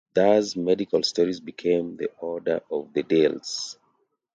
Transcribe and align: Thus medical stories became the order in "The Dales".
Thus 0.15 0.55
medical 0.55 1.03
stories 1.03 1.39
became 1.39 1.95
the 1.95 2.09
order 2.19 2.63
in 2.71 2.89
"The 2.91 3.03
Dales". 3.03 3.77